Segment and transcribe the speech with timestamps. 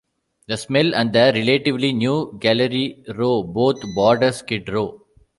[0.47, 5.05] The Smell and the relatively new Gallery Row both border Skid Row.